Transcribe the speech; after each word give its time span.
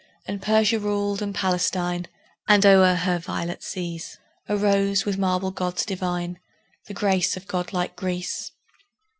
And 0.25 0.41
Persia 0.41 0.79
ruled 0.79 1.21
and 1.21 1.35
Palestine; 1.35 2.07
And 2.47 2.65
o'er 2.65 2.95
her 2.95 3.19
violet 3.19 3.61
seas 3.61 4.17
Arose, 4.49 5.05
with 5.05 5.19
marble 5.19 5.51
gods 5.51 5.85
divine, 5.85 6.39
The 6.87 6.95
grace 6.95 7.37
of 7.37 7.47
god 7.47 7.71
like 7.71 7.95
Greece. 7.95 8.51